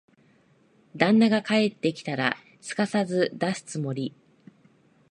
[0.95, 4.15] 旦那が帰ってきたら、すかさず出すつもり。